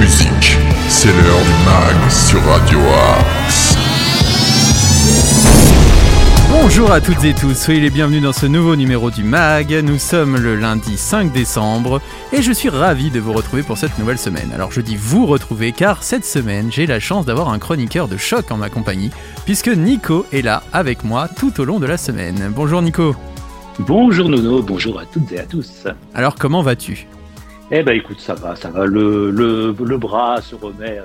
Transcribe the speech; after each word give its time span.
musique. 0.00 0.58
C'est 0.88 1.08
l'heure 1.08 1.42
du 1.42 1.64
mag 1.64 2.10
sur 2.10 2.42
Radio 2.44 2.78
Axe. 2.78 3.76
Bonjour 6.50 6.92
à 6.92 7.00
toutes 7.00 7.24
et 7.24 7.34
tous, 7.34 7.54
soyez 7.54 7.80
les 7.80 7.90
bienvenus 7.90 8.22
dans 8.22 8.32
ce 8.32 8.46
nouveau 8.46 8.76
numéro 8.76 9.10
du 9.10 9.24
MAG. 9.24 9.72
Nous 9.84 9.98
sommes 9.98 10.36
le 10.36 10.56
lundi 10.56 10.96
5 10.96 11.32
décembre 11.32 12.00
et 12.32 12.42
je 12.42 12.52
suis 12.52 12.68
ravi 12.68 13.10
de 13.10 13.20
vous 13.20 13.32
retrouver 13.32 13.62
pour 13.62 13.78
cette 13.78 13.98
nouvelle 13.98 14.18
semaine. 14.18 14.50
Alors 14.54 14.70
je 14.72 14.80
dis 14.80 14.96
vous 14.96 15.26
retrouver 15.26 15.72
car 15.72 16.02
cette 16.02 16.24
semaine 16.24 16.70
j'ai 16.70 16.86
la 16.86 17.00
chance 17.00 17.24
d'avoir 17.24 17.48
un 17.48 17.58
chroniqueur 17.58 18.08
de 18.08 18.16
choc 18.16 18.50
en 18.50 18.56
ma 18.56 18.70
compagnie 18.70 19.10
puisque 19.44 19.68
Nico 19.68 20.26
est 20.32 20.42
là 20.42 20.62
avec 20.72 21.04
moi 21.04 21.28
tout 21.28 21.60
au 21.60 21.64
long 21.64 21.78
de 21.80 21.86
la 21.86 21.96
semaine. 21.96 22.52
Bonjour 22.54 22.82
Nico. 22.82 23.14
Bonjour 23.78 24.28
Nono, 24.28 24.62
bonjour 24.62 25.00
à 25.00 25.06
toutes 25.06 25.32
et 25.32 25.40
à 25.40 25.44
tous. 25.44 25.86
Alors 26.14 26.34
comment 26.34 26.62
vas-tu? 26.62 27.06
Eh 27.74 27.82
ben 27.82 27.96
écoute, 27.96 28.20
ça 28.20 28.34
va, 28.34 28.54
ça 28.54 28.68
va, 28.68 28.84
le, 28.84 29.30
le, 29.30 29.74
le 29.82 29.96
bras 29.96 30.42
se 30.42 30.54
remet 30.54 30.98
euh, 30.98 31.04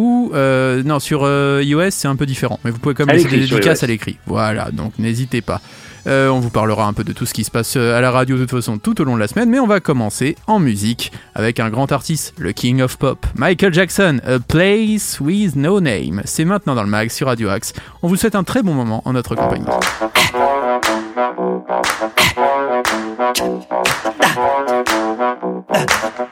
ou 0.00 0.30
euh, 0.32 0.82
non 0.82 0.98
sur 0.98 1.24
euh, 1.24 1.60
iOS 1.62 1.90
c'est 1.90 2.08
un 2.08 2.16
peu 2.16 2.24
différent, 2.24 2.58
mais 2.64 2.70
vous 2.70 2.78
pouvez 2.78 2.94
quand 2.94 3.04
même 3.04 3.16
laisser 3.16 3.28
des 3.28 3.40
dédicaces 3.40 3.82
à 3.82 3.86
l'écrit. 3.86 4.16
Voilà, 4.26 4.70
donc 4.70 4.98
n'hésitez 4.98 5.42
pas. 5.42 5.60
Euh, 6.06 6.30
on 6.30 6.40
vous 6.40 6.48
parlera 6.48 6.86
un 6.86 6.94
peu 6.94 7.04
de 7.04 7.12
tout 7.12 7.26
ce 7.26 7.34
qui 7.34 7.44
se 7.44 7.50
passe 7.50 7.76
à 7.76 8.00
la 8.00 8.10
radio 8.10 8.36
de 8.36 8.46
toute 8.46 8.58
façon 8.58 8.78
tout 8.78 8.98
au 9.02 9.04
long 9.04 9.16
de 9.16 9.20
la 9.20 9.28
semaine, 9.28 9.50
mais 9.50 9.60
on 9.60 9.66
va 9.66 9.80
commencer 9.80 10.36
en 10.46 10.58
musique 10.58 11.12
avec 11.34 11.60
un 11.60 11.68
grand 11.68 11.92
artiste, 11.92 12.32
le 12.38 12.52
King 12.52 12.80
of 12.80 12.96
Pop, 12.96 13.26
Michael 13.36 13.74
Jackson, 13.74 14.20
A 14.26 14.38
Place 14.38 15.20
with 15.20 15.54
No 15.54 15.82
Name. 15.82 16.22
C'est 16.24 16.46
maintenant 16.46 16.74
dans 16.74 16.84
le 16.84 16.88
mag 16.88 17.10
sur 17.10 17.26
Radio 17.26 17.50
Axe. 17.50 17.74
On 18.00 18.08
vous 18.08 18.16
souhaite 18.16 18.36
un 18.36 18.44
très 18.44 18.62
bon 18.62 18.72
moment 18.72 19.02
en 19.04 19.12
notre 19.12 19.34
compagnie. 19.34 19.66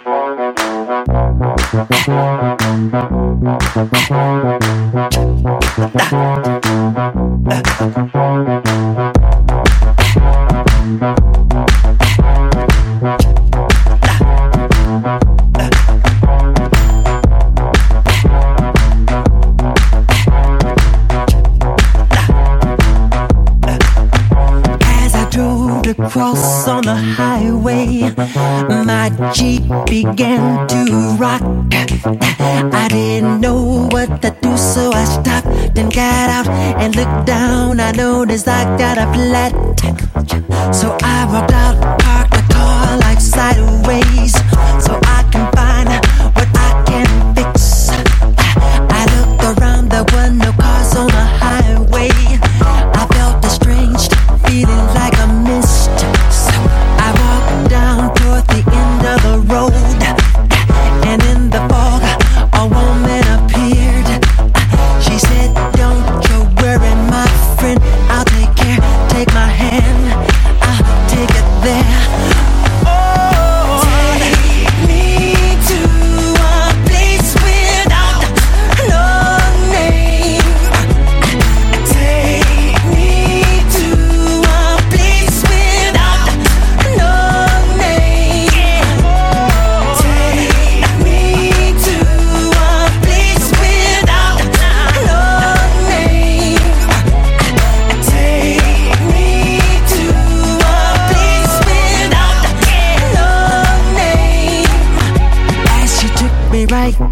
As 1.70 1.76
I 25.14 25.28
drove 25.30 25.86
across 25.86 26.66
on 26.66 26.84
the 26.84 26.94
highway, 26.94 28.14
my 29.10 29.32
Jeep 29.32 29.62
began 29.86 30.66
to 30.68 31.16
rock. 31.18 31.42
I 31.42 32.88
didn't 32.90 33.40
know 33.40 33.88
what 33.90 34.22
to 34.22 34.30
do, 34.42 34.56
so 34.56 34.92
I 34.92 35.04
stopped 35.04 35.78
and 35.78 35.92
got 35.92 36.30
out 36.30 36.48
and 36.48 36.94
looked 36.94 37.26
down. 37.26 37.80
I 37.80 37.92
noticed 37.92 38.48
I 38.48 38.64
got 38.76 38.98
a 38.98 39.06
flat. 39.12 39.52
So 40.74 40.96
I 41.02 41.26
walked 41.32 41.52
out, 41.52 41.98
parked 42.00 42.32
the 42.32 42.54
car 42.54 42.98
like 42.98 43.20
sideways, 43.20 44.34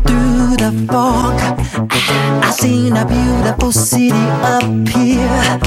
through 0.07 0.57
the 0.57 0.73
fog, 0.91 1.35
I 2.43 2.51
seen 2.51 2.97
a 2.97 3.05
beautiful 3.07 3.73
city 3.73 4.13
up 4.55 4.65
here, 4.89 5.59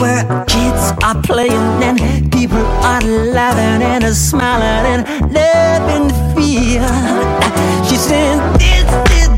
where 0.00 0.24
kids 0.46 0.92
are 1.02 1.20
playing 1.22 1.82
and 1.82 1.98
people 2.32 2.64
are 2.90 3.02
laughing 3.02 3.82
and 3.82 4.04
smiling 4.14 4.86
and 4.92 5.02
loving 5.32 6.08
the 6.08 6.18
feel. 6.34 6.88
She 7.88 7.96
said, 7.96 8.38
"This 8.58 8.86
is 9.20 9.28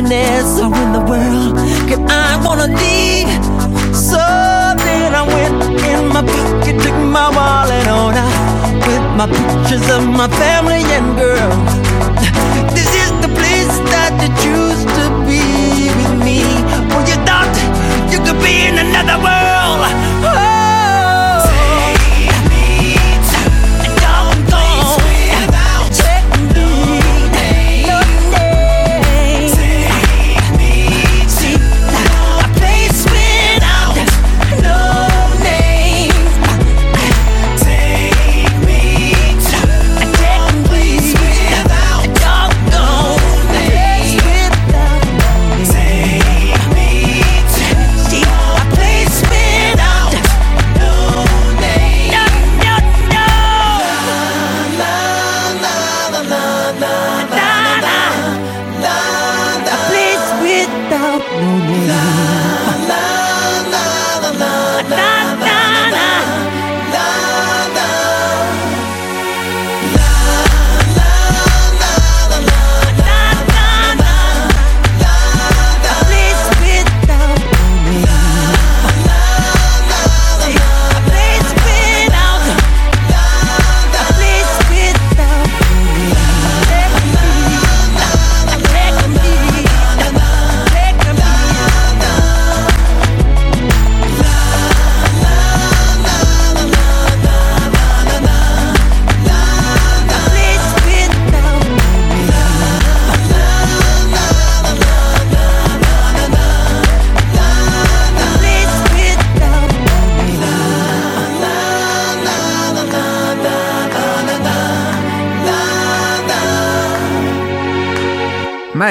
happiness 0.00 0.60
are 0.60 0.74
in 0.82 0.92
the 0.92 1.00
world. 1.00 1.56
Cause 1.88 2.00
I 2.08 2.40
wanna 2.44 2.68
leave. 2.68 3.28
So 3.94 4.16
then 4.84 5.14
I 5.14 5.22
went 5.26 5.80
in 5.82 6.08
my 6.08 6.22
pocket, 6.22 6.80
took 6.82 6.94
my 6.94 7.28
wallet 7.28 7.86
on 7.86 8.14
out 8.14 8.86
with 8.86 9.04
my 9.16 9.26
pictures 9.26 9.88
of 9.90 10.06
my 10.06 10.28
family 10.28 10.82
and 10.96 11.16
girls. 11.16 11.72
This 12.74 12.90
is 13.02 13.10
the 13.20 13.28
place 13.28 13.74
that 13.92 14.12
you 14.22 14.30
choose 14.42 14.80
to 14.96 15.04
be 15.28 15.42
with 15.98 16.24
me. 16.24 16.40
When 16.94 17.06
you 17.06 17.18
thought 17.26 17.52
you 18.10 18.18
could 18.24 18.42
be 18.42 18.66
in 18.68 18.78
another 18.78 19.22
world. 19.22 19.39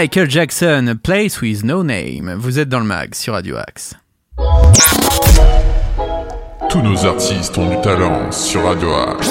Michael 0.01 0.29
Jackson, 0.29 0.95
Place 1.03 1.41
with 1.41 1.65
No 1.65 1.83
Name. 1.83 2.33
Vous 2.37 2.57
êtes 2.57 2.69
dans 2.69 2.79
le 2.79 2.85
mag 2.85 3.13
sur 3.13 3.33
Radio 3.33 3.57
Axe. 3.57 3.95
Tous 6.69 6.81
nos 6.81 7.05
artistes 7.05 7.57
ont 7.57 7.69
du 7.69 7.81
talent 7.81 8.31
sur 8.31 8.63
Radio 8.63 8.93
Axe. 8.93 9.29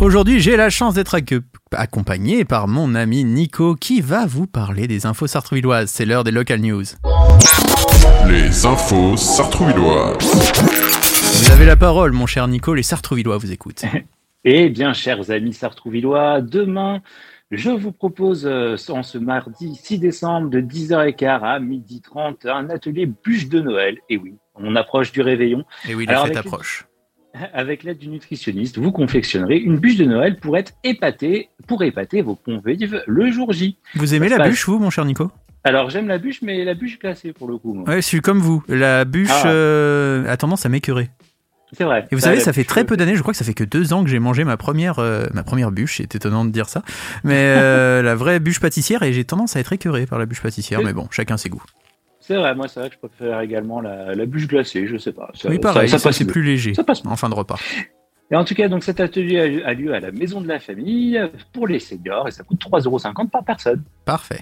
Aujourd'hui, 0.00 0.40
j'ai 0.40 0.58
la 0.58 0.68
chance 0.68 0.92
d'être 0.92 1.14
acc- 1.16 1.40
accompagné 1.72 2.44
par 2.44 2.68
mon 2.68 2.94
ami 2.94 3.24
Nico 3.24 3.74
qui 3.74 4.02
va 4.02 4.26
vous 4.26 4.46
parler 4.46 4.86
des 4.86 5.06
infos 5.06 5.26
sartrouvilloises. 5.26 5.88
C'est 5.88 6.04
l'heure 6.04 6.22
des 6.22 6.30
local 6.30 6.60
news. 6.60 6.84
Les 8.28 8.66
infos 8.66 9.16
sartrouvilloises. 9.16 10.18
Vous 11.42 11.50
avez 11.52 11.64
la 11.64 11.76
parole, 11.76 12.12
mon 12.12 12.26
cher 12.26 12.46
Nico. 12.48 12.74
Les 12.74 12.82
sartrouvillois 12.82 13.38
vous 13.38 13.50
écoutent. 13.50 13.84
Eh 14.48 14.68
bien, 14.68 14.92
chers 14.92 15.28
amis 15.32 15.52
sartrouvillois, 15.52 16.40
demain, 16.40 17.00
je 17.50 17.70
vous 17.70 17.92
propose, 17.92 18.46
euh, 18.46 18.76
en 18.88 19.02
ce 19.02 19.18
mardi 19.18 19.74
6 19.74 19.98
décembre, 19.98 20.50
de 20.50 20.60
10h15 20.60 21.40
à 21.42 21.60
12h30, 21.60 22.48
un 22.48 22.70
atelier 22.70 23.06
bûche 23.06 23.48
de 23.48 23.60
Noël. 23.60 23.98
Et 24.08 24.16
oui, 24.16 24.34
on 24.54 24.74
approche 24.76 25.12
du 25.12 25.20
réveillon. 25.22 25.64
Et 25.88 25.94
oui, 25.94 26.06
la 26.06 26.24
fête 26.24 26.36
approche. 26.36 26.86
Avec 27.52 27.82
l'aide 27.82 27.98
du 27.98 28.08
nutritionniste, 28.08 28.78
vous 28.78 28.92
confectionnerez 28.92 29.58
une 29.58 29.76
bûche 29.78 29.96
de 29.96 30.06
Noël 30.06 30.38
pour 30.40 30.56
être 30.56 30.72
épaté, 30.84 31.50
pour 31.66 31.82
épater 31.82 32.22
vos 32.22 32.34
convives 32.34 33.02
le 33.06 33.30
jour 33.30 33.52
J. 33.52 33.76
Vous 33.94 34.14
aimez 34.14 34.28
la 34.30 34.48
bûche, 34.48 34.66
vous, 34.66 34.78
mon 34.78 34.88
cher 34.90 35.04
Nico? 35.04 35.30
Alors, 35.62 35.90
j'aime 35.90 36.06
la 36.08 36.18
bûche, 36.18 36.42
mais 36.42 36.64
la 36.64 36.74
bûche 36.74 36.98
glacée 36.98 37.32
pour 37.32 37.48
le 37.48 37.58
coup. 37.58 37.74
moi. 37.74 37.88
Ouais, 37.88 37.96
je 37.96 38.06
suis 38.06 38.20
comme 38.20 38.38
vous. 38.38 38.62
La 38.68 39.04
bûche 39.04 39.28
Ah. 39.32 39.48
euh, 39.48 40.24
a 40.28 40.36
tendance 40.36 40.64
à 40.64 40.68
m'écœurer. 40.68 41.10
C'est 41.72 41.84
vrai. 41.84 42.06
Et 42.10 42.14
vous 42.14 42.20
Ça, 42.20 42.26
savez, 42.26 42.38
la 42.38 42.44
ça 42.44 42.52
fait 42.52 42.64
très 42.64 42.84
peu 42.84 42.96
d'années, 42.96 43.16
je 43.16 43.20
crois 43.22 43.32
que 43.32 43.38
ça 43.38 43.44
fait 43.44 43.54
que 43.54 43.64
deux 43.64 43.92
ans 43.92 44.04
que 44.04 44.08
j'ai 44.10 44.18
mangé 44.20 44.44
ma 44.44 44.56
première, 44.56 44.98
euh, 45.00 45.26
ma 45.34 45.42
première 45.42 45.70
bûche. 45.72 45.96
C'est 45.96 46.14
étonnant 46.14 46.44
de 46.44 46.50
dire 46.50 46.68
ça. 46.68 46.82
Mais 47.24 47.34
euh, 47.58 48.02
la 48.02 48.14
vraie 48.14 48.38
bûche 48.40 48.60
pâtissière, 48.60 49.02
et 49.02 49.12
j'ai 49.12 49.24
tendance 49.24 49.56
à 49.56 49.60
être 49.60 49.72
écœuré 49.72 50.06
par 50.06 50.18
la 50.18 50.26
bûche 50.26 50.40
pâtissière. 50.42 50.80
Mais 50.82 50.92
bon, 50.92 51.08
chacun 51.10 51.36
ses 51.36 51.48
goûts. 51.48 51.62
C'est 52.20 52.36
vrai, 52.36 52.54
moi, 52.54 52.66
c'est 52.68 52.80
vrai 52.80 52.88
que 52.90 52.96
je 52.96 53.08
préfère 53.08 53.40
également 53.40 53.80
la, 53.80 54.14
la 54.14 54.26
bûche 54.26 54.48
glacée, 54.48 54.86
je 54.88 54.96
sais 54.96 55.12
pas. 55.12 55.30
Ça- 55.34 55.48
oui, 55.48 55.58
pareil, 55.58 55.88
ça, 55.88 55.98
ça, 55.98 56.08
passe 56.08 56.22
plus 56.24 56.42
léger 56.42 56.74
Ça 56.74 56.82
passe 56.84 57.02
en 57.04 57.14
fin 57.16 57.28
de 57.28 57.34
repas. 57.34 57.58
Et 58.32 58.34
en 58.34 58.44
tout 58.44 58.54
cas, 58.56 58.68
donc 58.68 58.82
cet 58.82 58.98
atelier 58.98 59.38
a 59.40 59.46
lieu- 59.46 59.66
a 59.66 59.72
lieu 59.74 59.94
à 59.94 60.00
la 60.00 60.10
Maison 60.10 60.40
de 60.40 60.48
la 60.48 60.58
Famille 60.58 61.20
pour 61.52 61.68
les 61.68 61.78
seniors 61.78 62.26
et 62.26 62.32
ça 62.32 62.42
coûte 62.42 62.60
3,50€ 62.60 63.30
par 63.30 63.44
personne. 63.44 63.82
Parfait. 64.04 64.40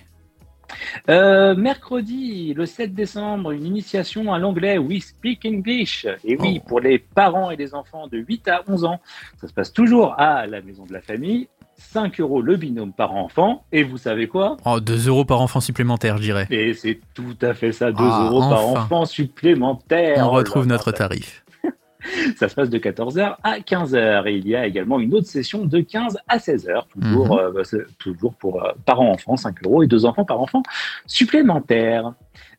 Euh, 1.11 1.54
mercredi, 1.54 2.54
le 2.54 2.66
7 2.66 2.94
décembre, 2.94 3.50
une 3.52 3.66
initiation 3.66 4.33
à 4.33 4.38
l'anglais 4.38 4.78
We 4.78 5.02
Speak 5.04 5.44
English. 5.44 6.06
Et 6.25 6.37
oui, 6.38 6.61
Oh. 6.62 6.68
pour 6.68 6.80
les 6.80 6.99
parents 6.99 7.50
et 7.50 7.56
les 7.56 7.75
enfants 7.75 8.06
de 8.09 8.18
8 8.18 8.49
à 8.49 8.62
11 8.68 8.85
ans, 8.85 9.00
ça 9.40 9.49
se 9.49 9.52
passe 9.52 9.73
toujours 9.73 10.14
à 10.18 10.47
la 10.47 10.61
Maison 10.62 10.85
de 10.87 10.92
la 10.92 11.00
Famille. 11.00 11.49
5 11.76 12.21
euros 12.21 12.40
le 12.40 12.56
binôme 12.56 12.92
par 12.92 13.14
enfant. 13.16 13.64
Et 13.73 13.83
vous 13.83 13.99
savez 13.99 14.28
quoi? 14.28 14.56
Oh, 14.64 14.78
2 14.80 15.09
euros 15.09 15.25
par 15.25 15.40
enfant 15.40 15.61
supplémentaire, 15.61 16.18
je 16.18 16.23
dirais. 16.23 16.47
Et 16.50 16.73
c'est 16.73 17.00
tout 17.14 17.37
à 17.42 17.52
fait 17.52 17.73
ça, 17.73 17.90
2 17.90 17.97
Ah, 18.00 18.28
euros 18.30 18.40
par 18.49 18.66
enfant 18.68 19.04
supplémentaire. 19.04 20.18
On 20.26 20.30
retrouve 20.30 20.66
notre 20.66 20.92
tarif. 20.92 21.43
Ça 22.37 22.49
se 22.49 22.54
passe 22.54 22.70
de 22.70 22.78
14h 22.78 23.37
à 23.42 23.58
15h. 23.61 24.28
Et 24.28 24.37
il 24.37 24.49
y 24.49 24.54
a 24.56 24.66
également 24.66 25.00
une 25.00 25.14
autre 25.14 25.26
session 25.26 25.64
de 25.64 25.80
15 25.80 26.18
à 26.28 26.38
16h, 26.38 26.84
toujours, 26.92 27.26
Mhm. 27.37 27.38
euh, 27.38 27.50
bah, 27.52 27.78
toujours 27.99 28.34
pour 28.34 28.62
euh, 28.64 28.73
parents-enfants, 28.84 29.37
5 29.37 29.64
euros, 29.64 29.82
et 29.82 29.87
deux 29.87 30.04
enfants 30.04 30.25
par 30.25 30.40
enfant 30.40 30.62
supplémentaires. 31.06 32.12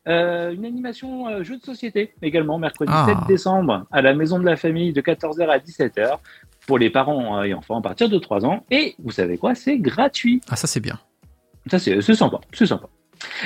Euh, 0.08 0.52
une 0.52 0.64
animation 0.64 1.28
euh, 1.28 1.42
jeu 1.42 1.56
de 1.58 1.62
société 1.64 2.12
également, 2.22 2.58
mercredi 2.58 2.92
Ah. 2.94 3.06
7 3.08 3.16
décembre, 3.28 3.86
à 3.90 4.02
la 4.02 4.14
Maison 4.14 4.38
de 4.38 4.44
la 4.44 4.56
Famille, 4.56 4.92
de 4.92 5.00
14h 5.00 5.48
à 5.48 5.58
17h, 5.58 6.18
pour 6.66 6.78
les 6.78 6.90
parents 6.90 7.42
et 7.42 7.54
enfants 7.54 7.78
à 7.78 7.82
partir 7.82 8.08
de 8.08 8.18
3 8.18 8.44
ans. 8.44 8.64
Et 8.70 8.94
vous 9.02 9.10
savez 9.12 9.36
quoi? 9.38 9.54
C'est 9.54 9.78
gratuit. 9.78 10.40
Ah, 10.48 10.56
ça 10.56 10.66
c'est 10.66 10.80
bien. 10.80 10.98
Ça, 11.68 11.78
c'est 11.80 12.00
c'est 12.00 12.14
sympa. 12.14 12.40
C'est 12.52 12.66
sympa. 12.66 12.86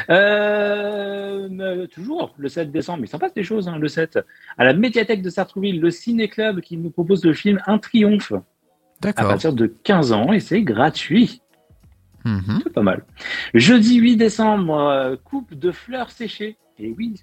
Euh, 0.08 1.86
toujours 1.86 2.34
le 2.38 2.48
7 2.48 2.70
décembre, 2.70 3.04
il 3.04 3.08
s'en 3.08 3.18
passe 3.18 3.34
des 3.34 3.44
choses 3.44 3.68
hein, 3.68 3.78
le 3.78 3.88
7. 3.88 4.18
À 4.58 4.64
la 4.64 4.72
médiathèque 4.72 5.22
de 5.22 5.30
Sartrouville, 5.30 5.80
le 5.80 5.90
Ciné 5.90 6.28
Club 6.28 6.60
qui 6.60 6.76
nous 6.76 6.90
propose 6.90 7.24
le 7.24 7.32
film 7.32 7.60
Un 7.66 7.78
Triomphe 7.78 8.32
à 8.32 8.42
D'accord. 9.00 9.28
partir 9.28 9.52
de 9.52 9.66
15 9.66 10.12
ans 10.12 10.32
et 10.32 10.40
c'est 10.40 10.62
gratuit. 10.62 11.40
Mhm. 12.24 12.60
C'est 12.62 12.72
pas 12.72 12.82
mal. 12.82 13.04
Jeudi 13.54 13.96
8 13.96 14.16
décembre, 14.16 14.78
euh, 14.78 15.16
coupe 15.22 15.54
de 15.54 15.72
fleurs 15.72 16.10
séchées. 16.10 16.56
Et 16.78 16.94
oui. 16.96 17.14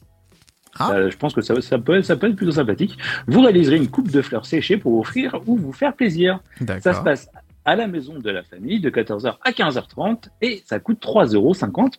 Ah. 0.79 0.91
Euh, 0.93 1.11
je 1.11 1.17
pense 1.17 1.33
que 1.33 1.41
ça, 1.41 1.59
ça, 1.61 1.77
peut, 1.77 2.01
ça 2.01 2.15
peut 2.15 2.27
être 2.27 2.35
plutôt 2.35 2.51
sympathique. 2.51 2.97
Vous 3.27 3.41
réaliserez 3.41 3.77
une 3.77 3.89
coupe 3.89 4.11
de 4.11 4.21
fleurs 4.21 4.45
séchées 4.45 4.77
pour 4.77 4.97
offrir 4.99 5.39
ou 5.45 5.55
vous 5.55 5.71
faire 5.71 5.93
plaisir. 5.93 6.39
Ça 6.81 6.93
se 6.93 7.01
passe 7.01 7.29
à 7.67 7.75
la 7.75 7.85
maison 7.85 8.17
de 8.17 8.31
la 8.31 8.43
famille 8.43 8.79
de 8.79 8.89
14h 8.89 9.35
à 9.43 9.51
15h30 9.51 10.29
et 10.41 10.63
ça 10.65 10.79
coûte 10.79 10.99
3,50 11.01 11.35
euros 11.35 11.53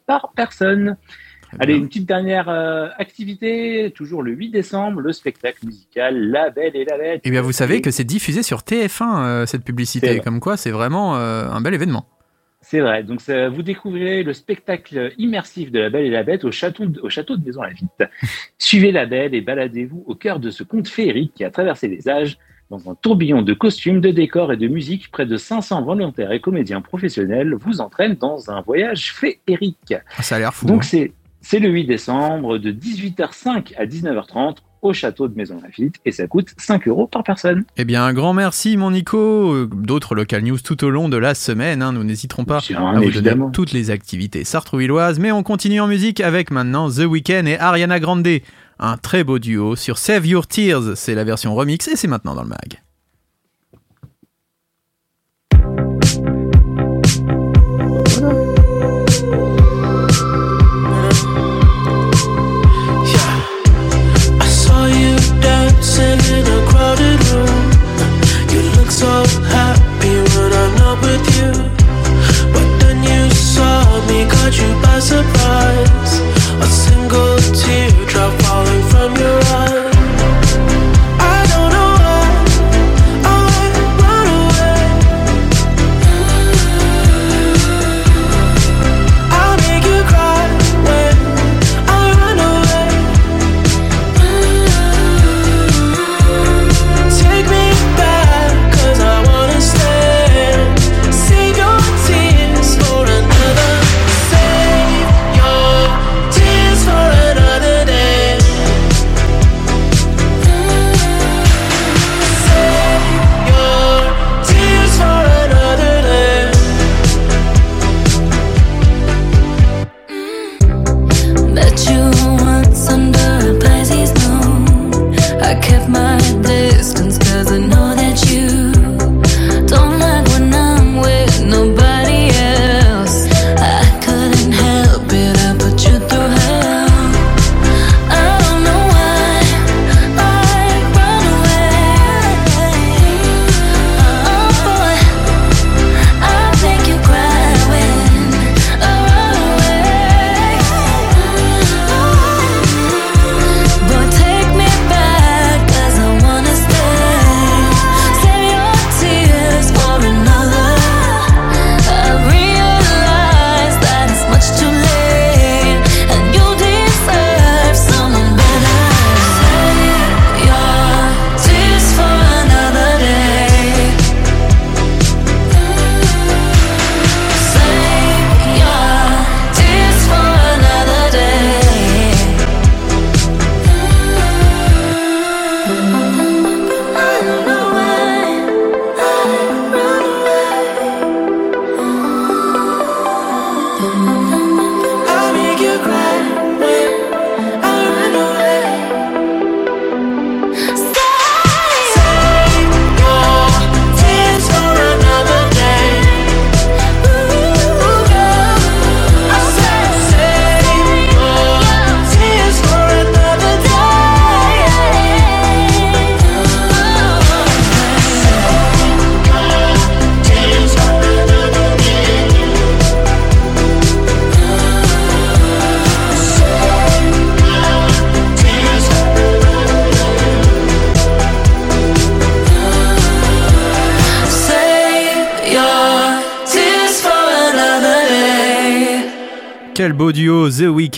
par 0.06 0.32
personne. 0.34 0.96
Allez, 1.60 1.76
une 1.76 1.88
petite 1.88 2.06
dernière 2.06 2.48
euh, 2.48 2.88
activité, 2.98 3.92
toujours 3.94 4.22
le 4.22 4.32
8 4.32 4.50
décembre, 4.50 5.00
le 5.00 5.12
spectacle 5.12 5.64
musical 5.66 6.18
La 6.30 6.50
Belle 6.50 6.75
et 6.75 6.84
la 6.84 6.96
Bête. 6.98 7.20
Eh 7.25 7.30
bien, 7.30 7.42
vous 7.42 7.52
savez 7.52 7.80
que 7.82 7.90
c'est 7.90 8.04
diffusé 8.04 8.42
sur 8.42 8.60
TF1, 8.60 9.02
euh, 9.25 9.46
cette 9.46 9.62
publicité. 9.64 10.20
Comme 10.20 10.40
quoi, 10.40 10.56
c'est 10.56 10.70
vraiment 10.70 11.16
euh, 11.16 11.48
un 11.48 11.60
bel 11.60 11.75
événement. 11.75 12.06
C'est 12.60 12.80
vrai, 12.80 13.02
donc 13.02 13.20
ça- 13.20 13.48
vous 13.48 13.62
découvrirez 13.62 14.22
le 14.25 14.32
spectacle 14.32 15.12
immersif 15.16 15.70
de 15.70 15.78
La 15.80 15.90
Belle 15.90 16.04
et 16.06 16.10
la 16.10 16.22
Bête 16.22 16.44
au 16.44 16.50
château 16.50 16.87
de, 16.87 17.00
au 17.00 17.08
château 17.08 17.37
de 17.37 17.44
Maison-la-Vitte. 17.44 18.04
Suivez 18.58 18.90
La 18.92 19.06
Belle 19.06 19.34
et 19.34 19.40
baladez-vous 19.42 20.04
au 20.06 20.14
cœur 20.14 20.40
de 20.40 20.50
ce 20.50 20.64
conte 20.64 20.88
féerique 20.88 21.32
qui 21.34 21.44
a 21.44 21.50
traversé 21.50 21.88
les 21.88 22.08
âges. 22.08 22.37
Dans 22.70 22.90
un 22.90 22.94
tourbillon 22.94 23.40
de 23.42 23.54
costumes, 23.54 24.00
de 24.02 24.10
décors 24.10 24.52
et 24.52 24.58
de 24.58 24.68
musique, 24.68 25.10
près 25.10 25.25
de 25.25 25.37
500 25.38 25.82
volontaires 25.84 26.32
et 26.32 26.40
comédiens 26.40 26.82
professionnels 26.82 27.54
vous 27.58 27.80
entraînent 27.80 28.16
dans 28.20 28.50
un 28.50 28.60
voyage 28.60 29.14
féerique. 29.14 29.94
Ah, 30.18 30.22
Ça 30.22 30.37
a 30.37 30.38
l'air 30.38 30.52
fou. 30.54 30.66
Donc 30.66 30.84
hein. 30.92 31.06
c'est 31.40 31.58
le 31.60 31.68
8 31.70 31.84
décembre 31.87 32.58
de 32.58 32.70
18h05 32.70 33.75
à 33.78 33.87
19h30 33.87 34.56
au 34.82 34.92
château 34.92 35.28
de 35.28 35.34
Maison 35.34 35.58
Lafitte 35.62 35.96
et 36.04 36.12
ça 36.12 36.26
coûte 36.26 36.48
5 36.58 36.87
euros 36.88 37.06
par 37.06 37.25
personne. 37.25 37.64
Eh 37.78 37.84
bien, 37.84 38.04
un 38.04 38.12
grand 38.12 38.32
merci, 38.34 38.76
mon 38.76 38.90
Nico. 38.92 39.66
D'autres 39.66 40.14
local 40.14 40.42
news 40.44 40.58
tout 40.62 40.84
au 40.84 40.90
long 40.90 41.08
de 41.08 41.16
la 41.16 41.34
semaine. 41.34 41.82
hein. 41.82 41.92
Nous 41.92 42.04
n'hésiterons 42.04 42.44
pas 42.44 42.60
Bien 42.68 42.87
à 42.87 43.00
vous 43.00 43.10
donner 43.10 43.34
toutes 43.52 43.72
les 43.72 43.90
activités 43.90 44.44
sartrouvilloises. 44.44 45.18
Mais 45.18 45.32
on 45.32 45.42
continue 45.42 45.80
en 45.80 45.87
musique 45.88 46.20
avec 46.20 46.50
maintenant 46.50 46.90
The 46.90 47.06
Weeknd 47.06 47.46
et 47.46 47.58
Ariana 47.58 47.98
Grande. 47.98 48.28
Un 48.78 48.97
très 48.97 49.25
beau 49.25 49.38
duo 49.38 49.75
sur 49.75 49.99
Save 49.99 50.26
Your 50.26 50.47
Tears. 50.47 50.97
C'est 50.97 51.14
la 51.14 51.25
version 51.25 51.54
remix 51.54 51.88
et 51.88 51.97
c'est 51.97 52.06
maintenant 52.06 52.35
dans 52.35 52.42
le 52.42 52.49
mag. 52.49 52.82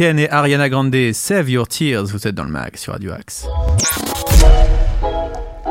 Weeknd 0.01 0.19
et 0.19 0.31
Ariana 0.31 0.71
Grande. 0.71 1.13
Save 1.13 1.51
Your 1.51 1.69
Tears. 1.69 2.07
Vous 2.07 2.27
êtes 2.27 2.35
dans 2.35 2.45
le 2.45 2.51
mag 2.51 2.75
sur 2.77 2.95
Radio 2.95 3.13
Axe. 3.13 3.47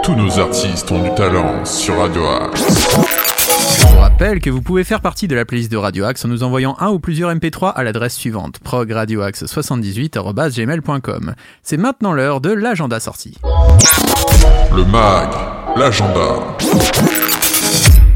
Tous 0.04 0.14
nos 0.14 0.38
artistes 0.40 0.92
ont 0.92 1.02
du 1.02 1.10
talent 1.16 1.66
sur 1.66 1.98
Radio 1.98 2.28
Axe. 2.28 3.00
Je 3.80 3.88
vous 3.88 3.98
rappelle 3.98 4.40
que 4.40 4.52
vous 4.52 4.62
pouvez 4.62 4.84
faire 4.84 5.02
partie 5.02 5.28
de 5.28 5.34
la 5.36 5.46
playlist 5.46 5.72
de 5.72 5.78
Radio 5.78 6.06
Axe 6.06 6.24
en 6.26 6.28
nous 6.28 6.44
envoyant 6.44 6.78
un 6.80 6.90
ou 6.90 7.00
plusieurs 7.00 7.34
MP3 7.34 7.74
à 7.74 7.84
l'adresse 7.84 8.14
suivante 8.16 8.60
progradioaxe78@gmail.com. 8.64 11.34
C'est 11.64 11.78
maintenant 11.78 12.14
l'heure 12.14 12.40
de 12.40 12.52
l'agenda 12.52 13.00
sorti. 13.00 13.36
Le 14.76 14.86
MAG, 14.86 15.30
l'agenda. 15.76 16.36